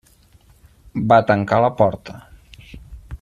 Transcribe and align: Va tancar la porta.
Va 1.13 1.19
tancar 1.31 1.61
la 1.67 1.71
porta. 1.83 2.17